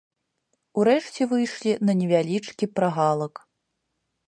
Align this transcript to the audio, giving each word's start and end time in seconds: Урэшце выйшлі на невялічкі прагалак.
Урэшце 0.83 1.27
выйшлі 1.33 1.71
на 1.89 1.93
невялічкі 2.01 2.65
прагалак. 2.79 3.33